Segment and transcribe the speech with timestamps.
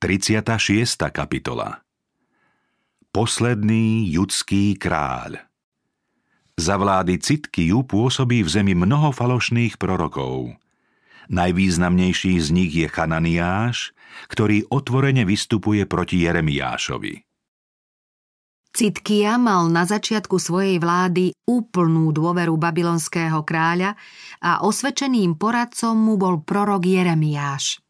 [0.00, 1.12] 36.
[1.12, 1.84] kapitola
[3.12, 5.44] Posledný judský kráľ
[6.56, 10.56] Za vlády Citkiu pôsobí v zemi mnoho falošných prorokov.
[11.28, 13.92] Najvýznamnejší z nich je Chananiáš,
[14.32, 17.20] ktorý otvorene vystupuje proti Jeremiášovi.
[18.72, 24.00] Citkia mal na začiatku svojej vlády úplnú dôveru babylonského kráľa
[24.40, 27.84] a osvedčeným poradcom mu bol prorok Jeremiáš.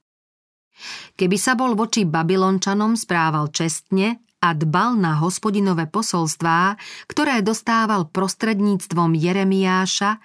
[1.17, 9.13] Keby sa bol voči Babylončanom správal čestne a dbal na hospodinové posolstvá, ktoré dostával prostredníctvom
[9.13, 10.17] Jeremiáša,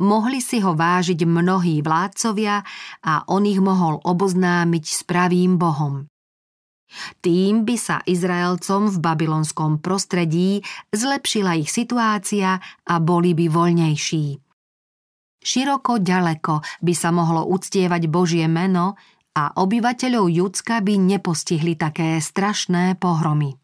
[0.00, 2.64] mohli si ho vážiť mnohí vládcovia
[3.04, 6.08] a on ich mohol oboznámiť s pravým Bohom.
[7.20, 12.56] Tým by sa Izraelcom v babylonskom prostredí zlepšila ich situácia
[12.88, 14.40] a boli by voľnejší.
[15.38, 18.96] Široko ďaleko by sa mohlo uctievať Božie meno
[19.38, 23.54] a obyvateľov Judska by nepostihli také strašné pohromy.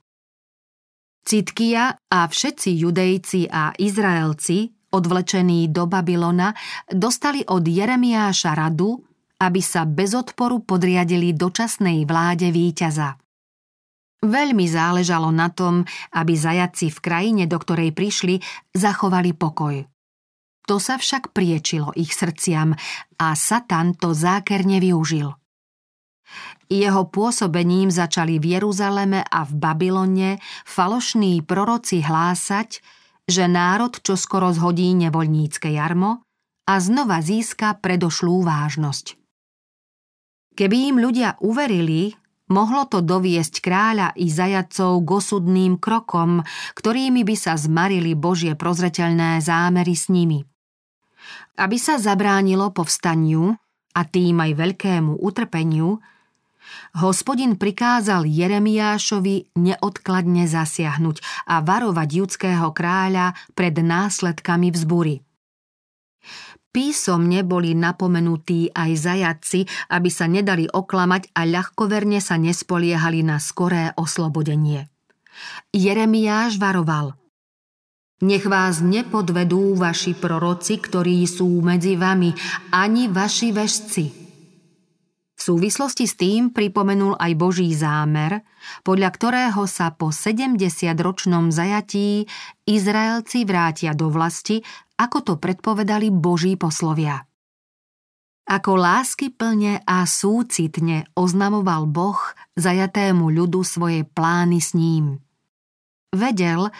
[1.26, 6.54] Citkia a všetci judejci a Izraelci, odvlečení do Babylona,
[6.86, 9.02] dostali od Jeremiáša radu,
[9.42, 13.18] aby sa bez odporu podriadili dočasnej vláde víťaza.
[14.22, 15.82] Veľmi záležalo na tom,
[16.14, 18.38] aby zajaci v krajine, do ktorej prišli,
[18.72, 19.84] zachovali pokoj.
[20.64, 22.72] To sa však priečilo ich srdciam
[23.20, 25.34] a Satan to zákerne využil–
[26.68, 30.30] jeho pôsobením začali v Jeruzaleme a v Babylone
[30.64, 32.80] falošní proroci hlásať,
[33.24, 36.24] že národ čoskoro zhodí nevoľnícke jarmo
[36.64, 39.16] a znova získa predošlú vážnosť.
[40.54, 42.14] Keby im ľudia uverili,
[42.52, 46.46] mohlo to doviesť kráľa i zajacov k osudným krokom,
[46.78, 50.46] ktorými by sa zmarili Božie prozreteľné zámery s nimi.
[51.58, 53.56] Aby sa zabránilo povstaniu
[53.94, 55.98] a tým aj veľkému utrpeniu,
[56.98, 65.20] Hospodin prikázal Jeremiášovi neodkladne zasiahnuť a varovať judského kráľa pred následkami vzbury.
[66.74, 69.62] Písomne boli napomenutí aj zajaci,
[69.94, 74.90] aby sa nedali oklamať a ľahkoverne sa nespoliehali na skoré oslobodenie.
[75.70, 77.14] Jeremiáš varoval–
[78.24, 82.32] nech vás nepodvedú vaši proroci, ktorí sú medzi vami,
[82.72, 84.23] ani vaši vešci.
[85.34, 88.46] V súvislosti s tým pripomenul aj Boží zámer,
[88.86, 92.30] podľa ktorého sa po 70-ročnom zajatí
[92.70, 94.62] Izraelci vrátia do vlasti,
[94.94, 97.26] ako to predpovedali Boží poslovia.
[98.44, 102.20] Ako lásky plne a súcitne oznamoval Boh
[102.54, 105.18] zajatému ľudu svoje plány s ním.
[106.14, 106.70] Vedel,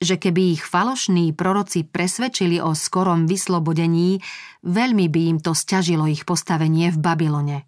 [0.00, 4.22] že keby ich falošní proroci presvedčili o skorom vyslobodení,
[4.64, 7.67] veľmi by im to stiažilo ich postavenie v Babylone.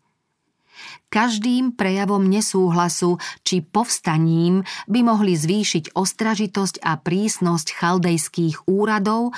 [1.11, 9.35] Každým prejavom nesúhlasu či povstaním by mohli zvýšiť ostražitosť a prísnosť chaldejských úradov,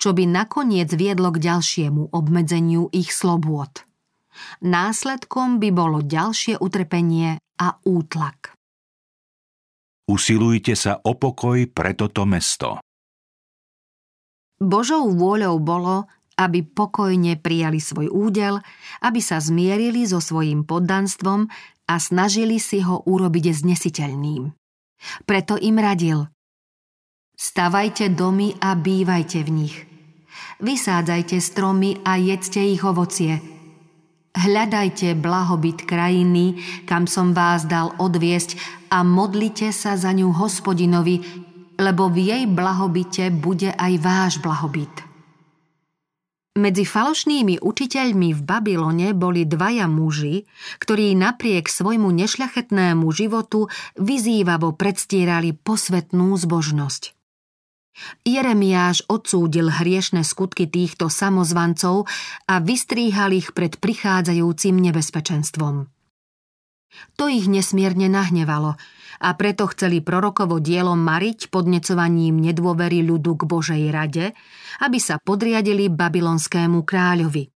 [0.00, 3.84] čo by nakoniec viedlo k ďalšiemu obmedzeniu ich slobôd.
[4.64, 8.56] Následkom by bolo ďalšie utrpenie a útlak.
[10.08, 12.80] Usilujte sa o pokoj pre toto mesto.
[14.60, 16.08] Božou vôľou bolo,
[16.40, 18.64] aby pokojne prijali svoj údel,
[19.04, 21.52] aby sa zmierili so svojím poddanstvom
[21.84, 24.48] a snažili si ho urobiť znesiteľným.
[25.28, 26.24] Preto im radil
[27.40, 29.76] Stavajte domy a bývajte v nich.
[30.60, 33.40] Vysádzajte stromy a jedzte ich ovocie.
[34.36, 38.60] Hľadajte blahobyt krajiny, kam som vás dal odviesť
[38.92, 41.16] a modlite sa za ňu hospodinovi,
[41.80, 45.09] lebo v jej blahobite bude aj váš blahobyt.
[46.60, 50.44] Medzi falošnými učiteľmi v Babylone boli dvaja muži,
[50.76, 57.16] ktorí napriek svojmu nešľachetnému životu vyzývavo predstierali posvetnú zbožnosť.
[58.28, 62.04] Jeremiáš odsúdil hriešne skutky týchto samozvancov
[62.44, 65.88] a vystríhal ich pred prichádzajúcim nebezpečenstvom.
[67.16, 68.76] To ich nesmierne nahnevalo
[69.20, 74.32] a preto chceli prorokovo dielo mariť podnecovaním nedôvery ľudu k Božej rade,
[74.80, 77.52] aby sa podriadili babylonskému kráľovi.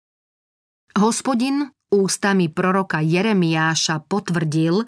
[0.98, 4.84] Hospodin ústami proroka Jeremiáša potvrdil,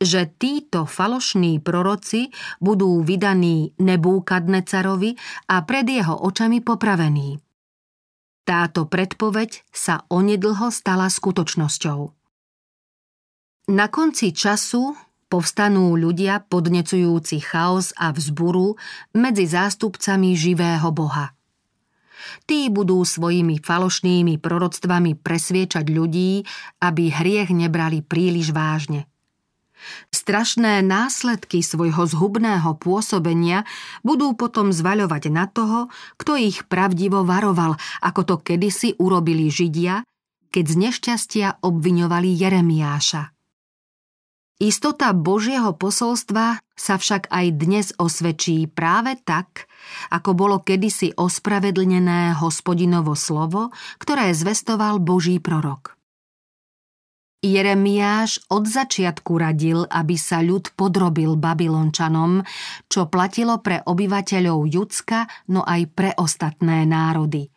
[0.00, 5.14] že títo falošní proroci budú vydaní Nebúkadnecarovi
[5.52, 7.38] a pred jeho očami popravení.
[8.44, 12.00] Táto predpoveď sa onedlho stala skutočnosťou.
[13.72, 14.92] Na konci času
[15.34, 18.78] povstanú ľudia podnecujúci chaos a vzburu
[19.18, 21.34] medzi zástupcami živého Boha.
[22.46, 26.46] Tí budú svojimi falošnými proroctvami presviečať ľudí,
[26.78, 29.10] aby hriech nebrali príliš vážne.
[30.14, 33.66] Strašné následky svojho zhubného pôsobenia
[34.06, 37.74] budú potom zvaľovať na toho, kto ich pravdivo varoval,
[38.06, 40.06] ako to kedysi urobili Židia,
[40.54, 43.33] keď z nešťastia obviňovali Jeremiáša.
[44.62, 49.66] Istota Božieho posolstva sa však aj dnes osvedčí práve tak,
[50.14, 55.98] ako bolo kedysi ospravedlnené hospodinovo slovo, ktoré zvestoval Boží prorok.
[57.44, 62.40] Jeremiáš od začiatku radil, aby sa ľud podrobil Babylončanom,
[62.88, 67.53] čo platilo pre obyvateľov Judska, no aj pre ostatné národy.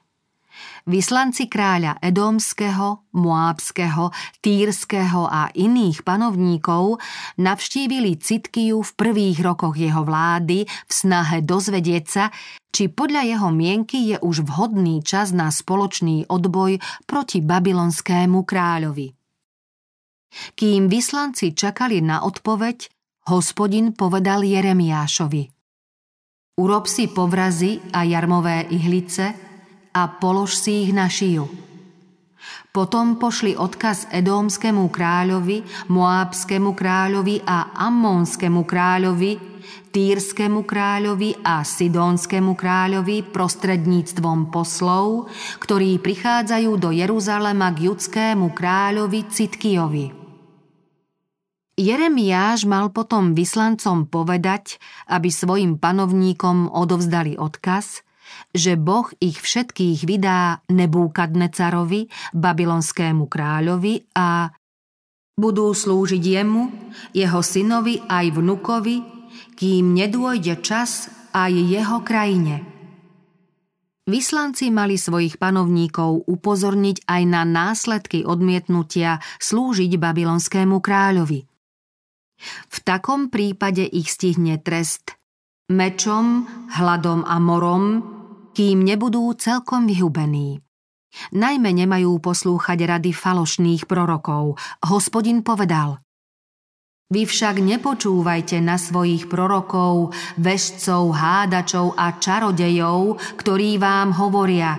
[0.88, 4.10] Vyslanci kráľa Edomského, Moábského,
[4.40, 7.04] Týrského a iných panovníkov
[7.36, 12.32] navštívili Citkiu v prvých rokoch jeho vlády v snahe dozvedieť sa,
[12.72, 19.12] či podľa jeho mienky je už vhodný čas na spoločný odboj proti babylonskému kráľovi.
[20.56, 22.88] Kým vyslanci čakali na odpoveď,
[23.28, 25.44] hospodin povedal Jeremiášovi.
[26.58, 29.47] Urob si povrazy a jarmové ihlice
[29.98, 31.50] a polož si ich na šiju.
[32.70, 39.58] Potom pošli odkaz Edómskému kráľovi, Moábskému kráľovi a Ammonskému kráľovi,
[39.90, 45.26] Týrskému kráľovi a Sidónskému kráľovi prostredníctvom poslov,
[45.58, 50.06] ktorí prichádzajú do Jeruzalema k judskému kráľovi Citkijovi.
[51.78, 54.78] Jeremiáš mal potom vyslancom povedať,
[55.10, 58.06] aby svojim panovníkom odovzdali odkaz,
[58.52, 64.52] že Boh ich všetkých vydá Nebúkadnecarovi, babylonskému kráľovi a
[65.38, 66.64] budú slúžiť jemu,
[67.14, 68.98] jeho synovi aj vnukovi,
[69.58, 72.66] kým nedôjde čas aj jeho krajine.
[74.08, 81.44] Vyslanci mali svojich panovníkov upozorniť aj na následky odmietnutia slúžiť babylonskému kráľovi–
[82.70, 85.18] v takom prípade ich stihne trest
[85.68, 86.48] mečom,
[86.78, 88.17] hladom a morom,
[88.58, 90.66] kým nebudú celkom vyhubení.
[91.30, 94.58] Najmä nemajú poslúchať rady falošných prorokov.
[94.82, 96.02] Hospodin povedal
[97.14, 100.10] Vy však nepočúvajte na svojich prorokov,
[100.42, 104.74] vešcov, hádačov a čarodejov, ktorí vám hovoria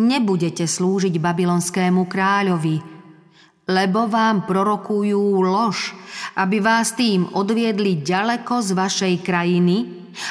[0.00, 2.76] Nebudete slúžiť babylonskému kráľovi,
[3.68, 5.92] lebo vám prorokujú lož,
[6.40, 9.76] aby vás tým odviedli ďaleko z vašej krajiny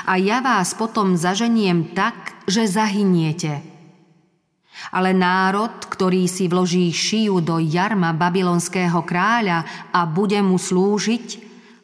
[0.10, 3.62] a ja vás potom zaženiem tak, že zahyniete.
[4.90, 11.28] Ale národ, ktorý si vloží šiju do jarma babylonského kráľa a bude mu slúžiť,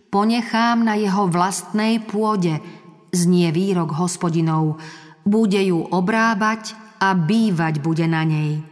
[0.09, 2.63] ponechám na jeho vlastnej pôde,
[3.11, 4.79] znie výrok hospodinov,
[5.27, 6.73] bude ju obrábať
[7.03, 8.63] a bývať bude na nej.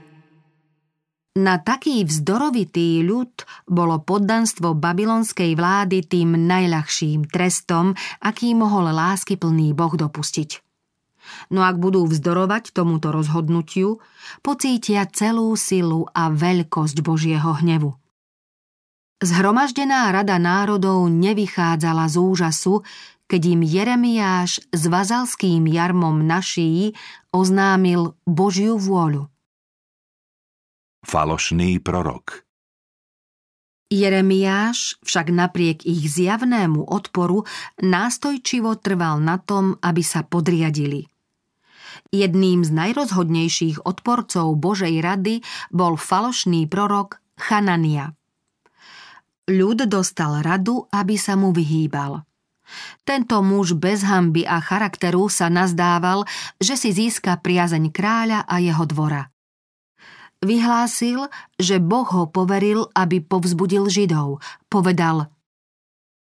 [1.34, 3.34] Na taký vzdorovitý ľud
[3.66, 10.73] bolo poddanstvo babylonskej vlády tým najľahším trestom, aký mohol láskyplný Boh dopustiť.
[11.54, 14.02] No ak budú vzdorovať tomuto rozhodnutiu,
[14.42, 17.94] pocítia celú silu a veľkosť Božieho hnevu.
[19.24, 22.84] Zhromaždená rada národov nevychádzala z úžasu,
[23.32, 26.92] keď im Jeremiáš s vazalským jarmom na šíji
[27.32, 29.32] oznámil Božiu vôľu
[31.04, 32.48] falošný prorok.
[33.94, 37.46] Jeremiáš však napriek ich zjavnému odporu
[37.78, 41.13] nástojčivo trval na tom, aby sa podriadili.
[42.14, 48.14] Jedným z najrozhodnejších odporcov Božej rady bol falošný prorok Chanania.
[49.50, 52.24] Ľud dostal radu, aby sa mu vyhýbal.
[53.04, 56.24] Tento muž bez hamby a charakteru sa nazdával,
[56.58, 59.34] že si získa priazeň kráľa a jeho dvora
[60.44, 64.44] vyhlásil, že Boh ho poveril, aby povzbudil Židov.
[64.68, 65.32] Povedal,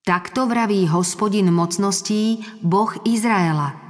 [0.06, 3.85] takto vraví hospodin mocností, Boh Izraela.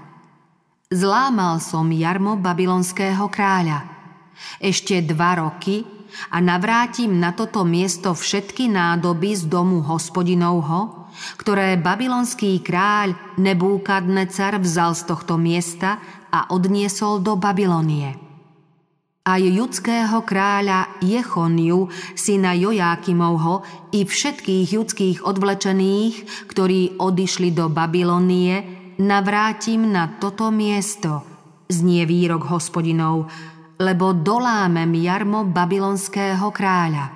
[0.93, 3.89] Zlámal som jarmo babylonského kráľa.
[4.61, 5.81] Ešte dva roky
[6.29, 11.09] a navrátim na toto miesto všetky nádoby z domu hospodinovho,
[11.41, 15.97] ktoré babylonský kráľ Nebúkadnecar vzal z tohto miesta
[16.29, 18.25] a odniesol do Babylonie
[19.25, 29.89] aj judského kráľa Jechoniu, syna Jojákimovho, i všetkých judských odvlečených, ktorí odišli do Babylonie, navrátim
[29.91, 31.23] na toto miesto,
[31.71, 33.31] znie výrok hospodinov,
[33.79, 37.11] lebo dolámem jarmo babylonského kráľa.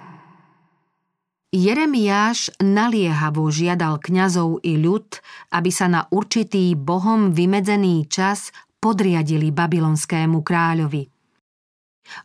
[1.50, 5.18] Jeremiáš naliehavo žiadal kňazov i ľud,
[5.50, 11.04] aby sa na určitý bohom vymedzený čas podriadili babylonskému kráľovi–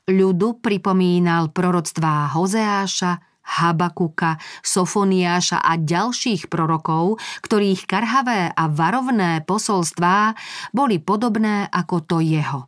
[0.08, 10.34] Ľudu pripomínal proroctvá Hozeáša Habakuka, Sofoniáša a ďalších prorokov, ktorých karhavé a varovné posolstvá
[10.72, 12.66] boli podobné ako to jeho.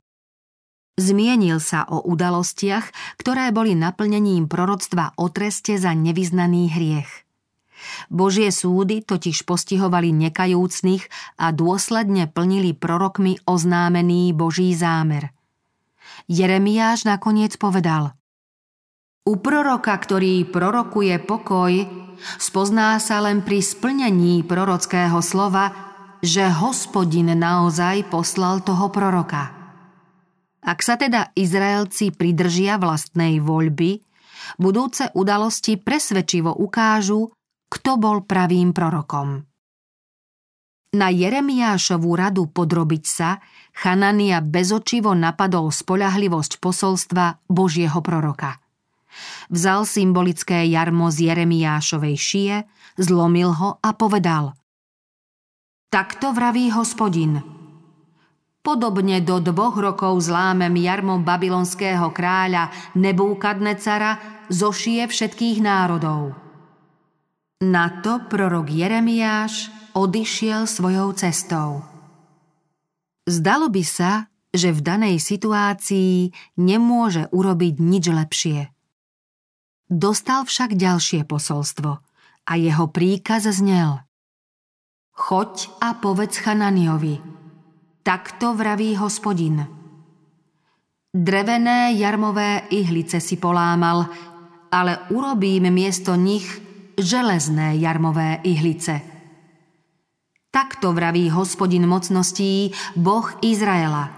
[0.96, 7.26] Zmienil sa o udalostiach, ktoré boli naplnením proroctva o treste za nevyznaný hriech.
[8.08, 15.36] Božie súdy totiž postihovali nekajúcnych a dôsledne plnili prorokmi oznámený Boží zámer.
[16.32, 18.16] Jeremiáš nakoniec povedal
[19.26, 21.74] U proroka, ktorý prorokuje pokoj,
[22.38, 25.74] spozná sa len pri splnení prorockého slova,
[26.22, 29.50] že hospodin naozaj poslal toho proroka.
[30.62, 33.98] Ak sa teda Izraelci pridržia vlastnej voľby,
[34.62, 37.34] budúce udalosti presvedčivo ukážu,
[37.66, 39.42] kto bol pravým prorokom.
[40.94, 43.42] Na Jeremiášovú radu podrobiť sa
[43.74, 48.62] Chanania bezočivo napadol spolahlivosť posolstva Božieho proroka.
[49.48, 52.54] Vzal symbolické jarmo z Jeremiášovej šie,
[52.98, 54.56] zlomil ho a povedal
[55.92, 57.40] Takto vraví hospodin–
[58.66, 66.34] Podobne do dvoch rokov zlámem jarmo babylonského kráľa Nebúkadnecara zošie všetkých národov.
[67.62, 71.86] Na to prorok Jeremiáš odišiel svojou cestou.
[73.22, 78.75] Zdalo by sa, že v danej situácii nemôže urobiť nič lepšie.
[79.86, 81.90] Dostal však ďalšie posolstvo
[82.46, 84.02] a jeho príkaz znel.
[85.16, 87.18] Choď a povedz Chananiovi–
[88.06, 89.66] Takto vraví hospodin.
[91.10, 94.06] Drevené jarmové ihlice si polámal,
[94.70, 96.46] ale urobím miesto nich
[96.94, 99.00] železné jarmové ihlice.
[100.54, 104.15] Takto vraví hospodin mocností, Boh Izraela.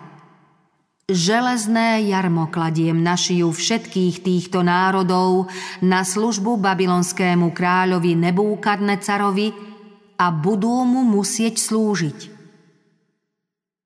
[1.08, 5.48] Železné jarmo kladiem na šiju všetkých týchto národov
[5.80, 9.48] na službu babylonskému kráľovi Nebúkadnecarovi
[10.20, 12.18] a budú mu musieť slúžiť.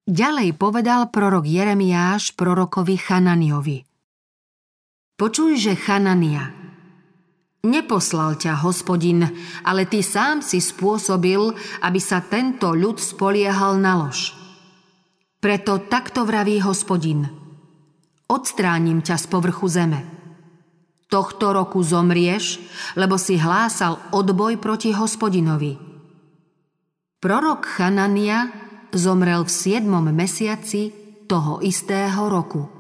[0.03, 3.87] Ďalej povedal prorok Jeremiáš prorokovi Chananiovi.
[5.15, 6.51] Počujže Chanania,
[7.63, 9.31] neposlal ťa hospodin,
[9.63, 11.55] ale ty sám si spôsobil,
[11.87, 14.42] aby sa tento ľud spoliehal na lož.
[15.43, 17.27] Preto takto vraví hospodin.
[18.31, 20.07] Odstránim ťa z povrchu zeme.
[21.11, 22.63] Tohto roku zomrieš,
[22.95, 25.75] lebo si hlásal odboj proti hospodinovi.
[27.19, 28.55] Prorok Chanania
[28.95, 29.83] zomrel v 7.
[30.15, 30.95] mesiaci
[31.27, 32.71] toho istého roku.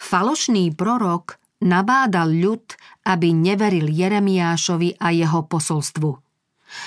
[0.00, 2.72] Falošný prorok nabádal ľud,
[3.04, 6.25] aby neveril Jeremiášovi a jeho posolstvu.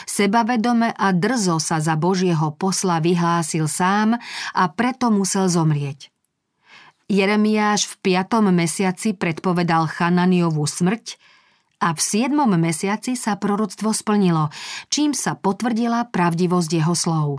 [0.06, 4.20] Sebavedome a drzo sa za Božieho posla vyhlásil sám
[4.54, 6.12] a preto musel zomrieť.
[7.10, 8.54] Jeremiáš v 5.
[8.54, 11.18] mesiaci predpovedal Chananiovú smrť
[11.82, 12.36] a v 7.
[12.60, 14.54] mesiaci sa proroctvo splnilo,
[14.94, 17.30] čím sa potvrdila pravdivosť jeho slov.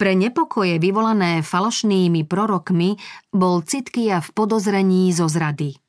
[0.00, 2.96] Pre nepokoje vyvolané falošnými prorokmi
[3.30, 5.81] bol Citkia v podozrení zo zrady.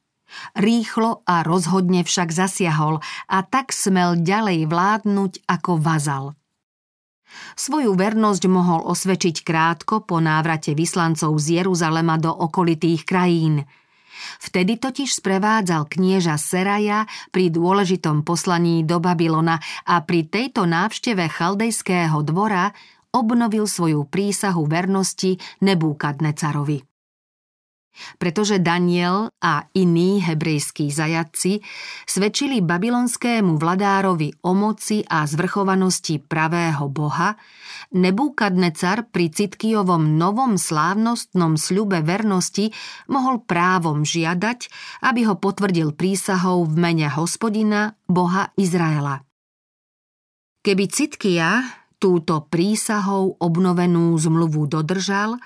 [0.58, 6.26] Rýchlo a rozhodne však zasiahol a tak smel ďalej vládnuť ako vazal.
[7.58, 13.66] Svoju vernosť mohol osvedčiť krátko po návrate vyslancov z Jeruzalema do okolitých krajín.
[14.38, 19.58] Vtedy totiž sprevádzal knieža Seraja pri dôležitom poslaní do Babylona
[19.90, 22.70] a pri tejto návšteve chaldejského dvora
[23.14, 26.93] obnovil svoju prísahu vernosti Nebúkadnecarovi.
[28.18, 31.62] Pretože Daniel a iní hebrejskí zajatci
[32.10, 37.38] svedčili babylonskému vladárovi o moci a zvrchovanosti pravého boha,
[37.94, 42.74] Nebúkadnecar pri Citkijovom novom slávnostnom sľube vernosti
[43.06, 44.60] mohol právom žiadať,
[45.06, 49.22] aby ho potvrdil prísahou v mene hospodina, boha Izraela.
[50.66, 55.38] Keby Citkija, túto prísahou obnovenú zmluvu dodržal,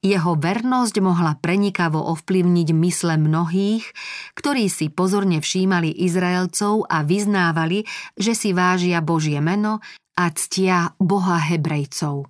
[0.00, 3.84] jeho vernosť mohla prenikavo ovplyvniť mysle mnohých,
[4.32, 7.84] ktorí si pozorne všímali Izraelcov a vyznávali,
[8.16, 9.84] že si vážia Božie meno
[10.16, 12.28] a ctia Boha Hebrejcov.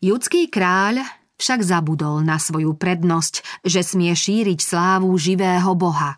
[0.00, 1.04] Judský kráľ
[1.36, 6.16] však zabudol na svoju prednosť, že smie šíriť slávu živého Boha.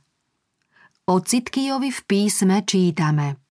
[1.11, 3.35] O Citkijovi v písme čítame–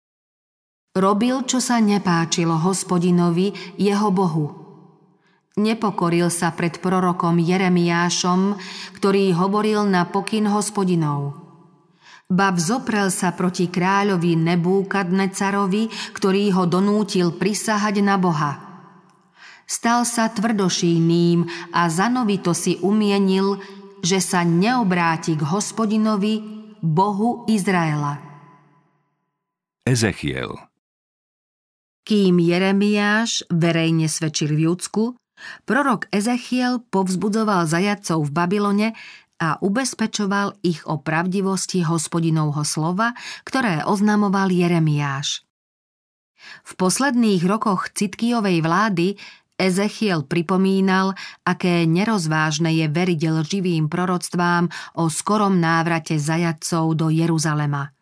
[0.90, 4.59] Robil, čo sa nepáčilo hospodinovi, jeho Bohu.
[5.58, 8.54] Nepokoril sa pred prorokom Jeremiášom,
[8.94, 11.34] ktorý hovoril na pokyn hospodinov.
[12.30, 18.70] Ba vzoprel sa proti kráľovi Nebúkadnecarovi, ktorý ho donútil prisahať na Boha.
[19.66, 23.58] Stal sa tvrdošíným a zanovito si umienil,
[24.02, 28.16] že sa neobráti k hospodinovi, Bohu Izraela.
[29.84, 30.56] Ezechiel
[32.08, 35.19] Kým Jeremiáš verejne svedčil v Judsku,
[35.64, 38.88] prorok Ezechiel povzbudzoval zajacov v Babylone
[39.40, 43.16] a ubezpečoval ich o pravdivosti hospodinovho slova,
[43.48, 45.48] ktoré oznamoval Jeremiáš.
[46.64, 49.16] V posledných rokoch Citkijovej vlády
[49.60, 51.12] Ezechiel pripomínal,
[51.44, 57.92] aké nerozvážne je veriť lživým proroctvám o skorom návrate zajadcov do Jeruzalema.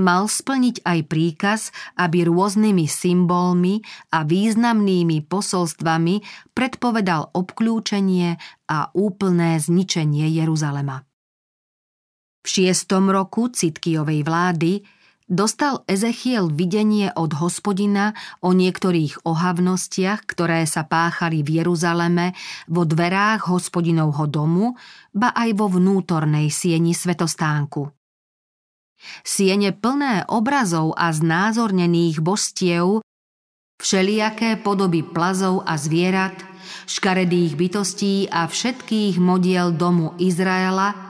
[0.00, 1.60] Mal splniť aj príkaz,
[2.00, 8.40] aby rôznymi symbolmi a významnými posolstvami predpovedal obklúčenie
[8.72, 11.04] a úplné zničenie Jeruzalema.
[12.42, 14.80] V šiestom roku Citkijovej vlády
[15.28, 22.32] dostal Ezechiel videnie od hospodina o niektorých ohavnostiach, ktoré sa páchali v Jeruzaleme
[22.66, 24.72] vo dverách hospodinovho domu,
[25.12, 28.01] ba aj vo vnútornej sieni svetostánku.
[29.22, 33.02] Siene plné obrazov a znázornených božstiev,
[33.82, 36.38] všelijaké podoby plazov a zvierat,
[36.86, 40.94] škaredých bytostí a všetkých modiel domu Izraela–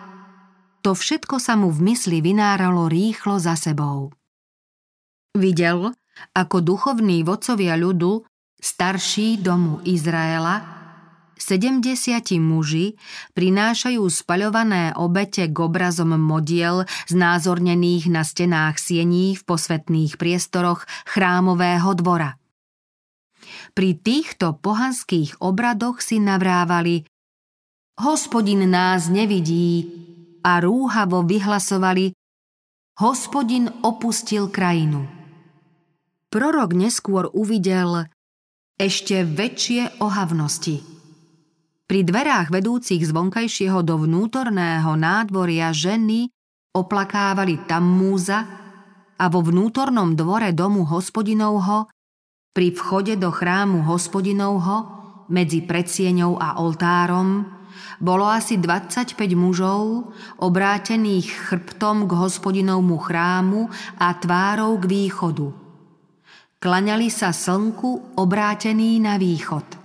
[0.82, 4.10] to všetko sa mu v mysli vynáralo rýchlo za sebou.
[5.38, 5.94] Videl,
[6.34, 8.26] ako duchovní vodcovia ľudu,
[8.58, 10.81] starší domu Izraela,
[11.42, 11.82] 70
[12.38, 12.94] muži
[13.34, 22.38] prinášajú spaľované obete k obrazom modiel znázornených na stenách siení v posvetných priestoroch chrámového dvora.
[23.74, 27.02] Pri týchto pohanských obradoch si navrávali
[27.98, 29.90] Hospodin nás nevidí,
[30.42, 32.12] a rúhavo vyhlasovali
[32.98, 35.08] Hospodin opustil krajinu.
[36.28, 38.10] Prorok neskôr uvidel
[38.76, 40.91] ešte väčšie ohavnosti.
[41.92, 46.24] Pri dverách vedúcich z vonkajšieho do vnútorného nádvoria ženy
[46.72, 48.48] oplakávali tam múza
[49.20, 51.92] a vo vnútornom dvore domu hospodinovho
[52.56, 54.76] pri vchode do chrámu hospodinovho
[55.28, 57.44] medzi predsieňou a oltárom
[58.00, 63.68] bolo asi 25 mužov, obrátených chrbtom k hospodinovmu chrámu
[64.00, 65.52] a tvárou k východu.
[66.56, 69.81] Klaňali sa slnku obrátený na východ.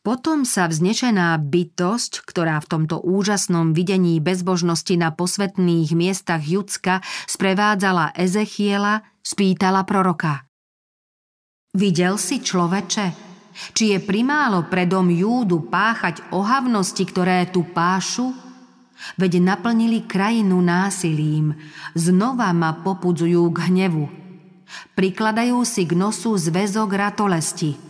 [0.00, 8.16] Potom sa vznešená bytosť, ktorá v tomto úžasnom videní bezbožnosti na posvetných miestach Judska sprevádzala
[8.16, 10.48] Ezechiela, spýtala proroka.
[11.76, 13.06] Videl si človeče,
[13.76, 18.32] či je primálo predom Júdu páchať ohavnosti, ktoré tu pášu?
[19.20, 21.52] Veď naplnili krajinu násilím,
[21.92, 24.08] znova ma popudzujú k hnevu.
[24.96, 27.89] Prikladajú si k nosu zväzok ratolesti.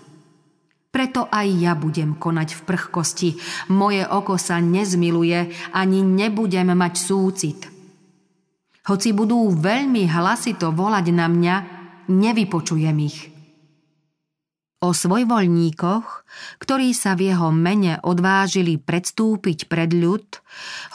[0.91, 3.31] Preto aj ja budem konať v prchkosti,
[3.71, 7.61] moje oko sa nezmiluje, ani nebudem mať súcit.
[8.91, 11.57] Hoci budú veľmi hlasito volať na mňa,
[12.11, 13.31] nevypočujem ich.
[14.83, 16.07] O svojvoľníkoch,
[16.59, 20.27] ktorí sa v jeho mene odvážili predstúpiť pred ľud,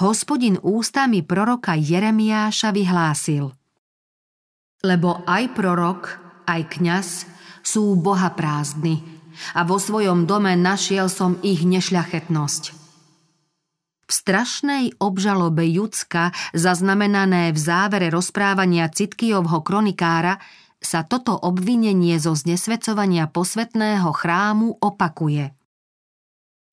[0.03, 3.55] hospodin ústami proroka Jeremiáša vyhlásil.
[4.84, 6.01] Lebo aj prorok,
[6.49, 7.08] aj kňaz
[7.63, 9.14] sú boha prázdny
[9.53, 12.63] a vo svojom dome našiel som ich nešľachetnosť.
[14.05, 20.37] V strašnej obžalobe Judska, zaznamenané v závere rozprávania Citkijovho kronikára,
[20.77, 25.57] sa toto obvinenie zo znesvedcovania posvetného chrámu opakuje.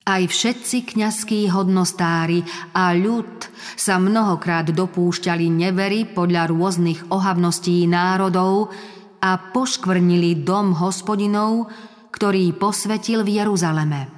[0.02, 2.42] Aj všetci kňazskí hodnostári
[2.74, 3.48] a ľud
[3.78, 8.74] sa mnohokrát dopúšťali nevery podľa rôznych ohavností národov
[9.22, 11.70] a poškvrnili dom hospodinov,
[12.12, 14.12] ktorý posvetil v Jeruzaleme.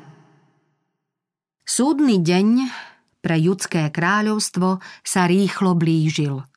[1.64, 2.48] Súdny deň
[3.22, 6.42] pre judské kráľovstvo sa rýchlo blížil–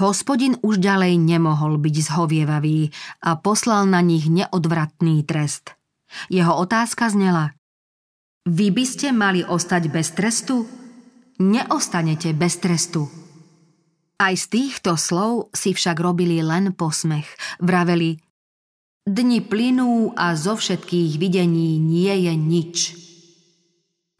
[0.00, 2.92] Hospodin už ďalej nemohol byť zhovievavý
[3.24, 5.74] a poslal na nich neodvratný trest.
[6.28, 7.56] Jeho otázka znela
[8.44, 10.68] Vy by ste mali ostať bez trestu?
[11.40, 13.08] Neostanete bez trestu.
[14.20, 17.26] Aj z týchto slov si však robili len posmech.
[17.58, 18.20] Vraveli
[19.02, 22.76] Dni plynú a zo všetkých videní nie je nič.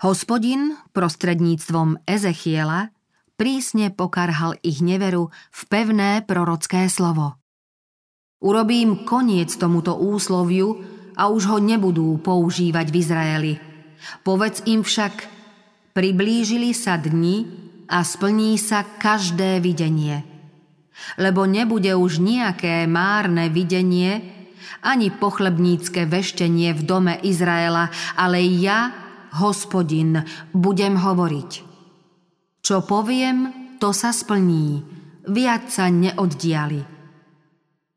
[0.03, 2.91] Hospodin prostredníctvom Ezechiela
[3.39, 7.39] prísne pokarhal ich neveru v pevné prorocké slovo.
[8.43, 10.83] Urobím koniec tomuto úsloviu
[11.15, 13.55] a už ho nebudú používať v Izraeli.
[14.27, 15.15] Povedz im však,
[15.95, 17.47] priblížili sa dni
[17.87, 20.27] a splní sa každé videnie.
[21.23, 24.42] Lebo nebude už nejaké márne videnie,
[24.83, 28.93] ani pochlebnícke veštenie v dome Izraela, ale ja,
[29.39, 31.51] hospodin, budem hovoriť.
[32.63, 33.51] Čo poviem,
[33.83, 34.83] to sa splní,
[35.27, 36.93] viac sa neoddiali.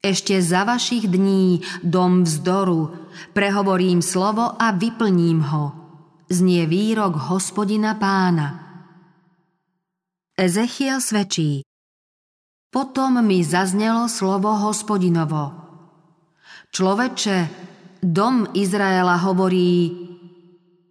[0.05, 2.93] Ešte za vašich dní, dom vzdoru,
[3.33, 5.65] prehovorím slovo a vyplním ho.
[6.29, 8.61] Znie výrok hospodina pána.
[10.37, 11.65] Ezechiel svedčí.
[12.69, 15.64] Potom mi zaznelo slovo hospodinovo.
[16.75, 17.37] Človeče,
[18.03, 19.95] dom Izraela hovorí,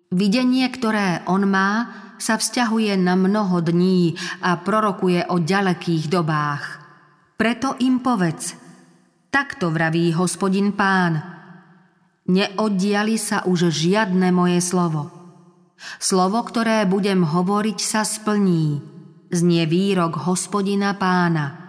[0.08, 6.64] videnie, ktoré on má, sa vzťahuje na mnoho dní a prorokuje o ďalekých dobách.
[7.36, 8.56] Preto im povedz,
[9.28, 11.20] takto vraví hospodin pán.
[12.32, 15.12] Neoddiali sa už žiadne moje slovo.
[16.00, 18.80] Slovo, ktoré budem hovoriť, sa splní.
[19.28, 21.63] Znie výrok hospodina pána.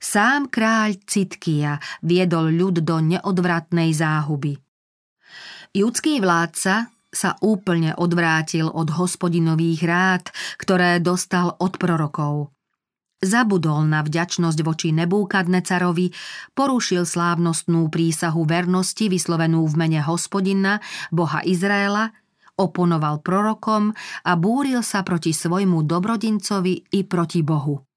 [0.00, 4.56] Sám kráľ Citkia viedol ľud do neodvratnej záhuby.
[5.76, 10.24] Judský vládca sa úplne odvrátil od hospodinových rád,
[10.56, 12.48] ktoré dostal od prorokov.
[13.20, 16.08] Zabudol na vďačnosť voči Nebúkadnecarovi,
[16.56, 20.80] porušil slávnostnú prísahu vernosti vyslovenú v mene hospodina,
[21.12, 22.16] boha Izraela,
[22.56, 23.92] oponoval prorokom
[24.24, 27.89] a búril sa proti svojmu dobrodincovi i proti Bohu.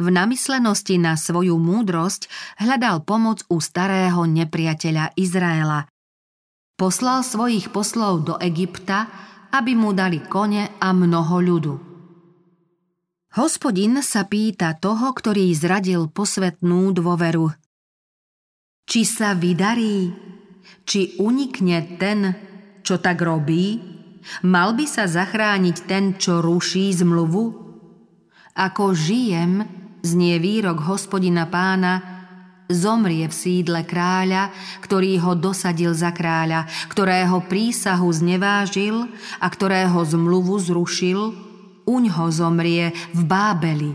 [0.00, 5.84] V namyslenosti na svoju múdrosť hľadal pomoc u starého nepriateľa Izraela,
[6.80, 9.04] Poslal svojich poslov do Egypta,
[9.52, 11.74] aby mu dali kone a mnoho ľudu.
[13.36, 17.52] Hospodin sa pýta toho, ktorý zradil posvetnú dôveru.
[18.88, 20.08] Či sa vydarí?
[20.88, 22.32] Či unikne ten,
[22.80, 23.76] čo tak robí?
[24.48, 27.44] Mal by sa zachrániť ten, čo ruší zmluvu?
[28.56, 29.68] Ako žijem,
[30.00, 32.20] znie výrok hospodina pána,
[32.70, 39.10] zomrie v sídle kráľa, ktorý ho dosadil za kráľa, ktorého prísahu znevážil
[39.42, 41.34] a ktorého zmluvu zrušil,
[41.84, 43.92] uň ho zomrie v Bábeli.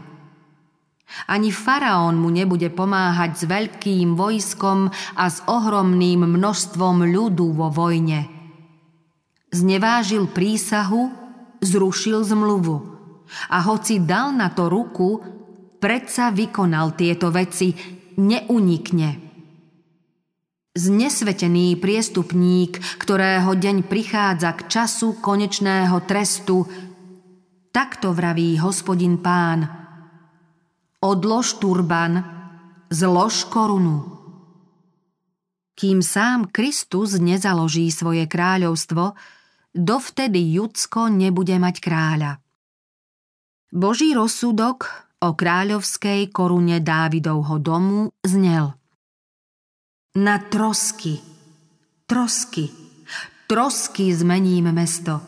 [1.32, 8.28] Ani faraón mu nebude pomáhať s veľkým vojskom a s ohromným množstvom ľudu vo vojne.
[9.56, 11.08] Znevážil prísahu,
[11.64, 12.76] zrušil zmluvu
[13.48, 15.35] a hoci dal na to ruku,
[15.78, 17.72] predsa vykonal tieto veci,
[18.20, 19.26] neunikne.
[20.76, 26.68] Znesvetený priestupník, ktorého deň prichádza k času konečného trestu,
[27.72, 29.72] takto vraví hospodin pán.
[31.00, 32.24] Odlož turban,
[32.92, 34.16] zlož korunu.
[35.76, 39.16] Kým sám Kristus nezaloží svoje kráľovstvo,
[39.76, 42.32] dovtedy Judsko nebude mať kráľa.
[43.76, 48.78] Boží rozsudok o kráľovskej korune Dávidovho domu znel.
[50.16, 51.20] Na trosky,
[52.06, 52.72] trosky,
[53.50, 55.20] trosky zmeníme mesto.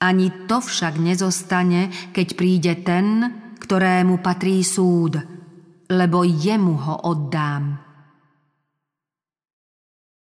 [0.00, 3.06] Ani to však nezostane, keď príde ten,
[3.60, 5.20] ktorému patrí súd,
[5.90, 7.89] lebo jemu ho oddám.